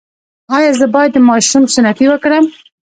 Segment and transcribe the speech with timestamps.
[0.55, 2.43] ایا زه باید د ماشوم سنتي وکړم؟